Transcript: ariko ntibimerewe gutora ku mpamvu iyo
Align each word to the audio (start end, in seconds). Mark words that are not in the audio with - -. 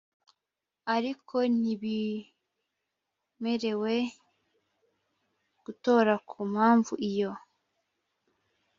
ariko 0.95 1.35
ntibimerewe 1.57 3.93
gutora 5.63 6.13
ku 6.29 6.39
mpamvu 6.51 6.93
iyo 7.09 7.31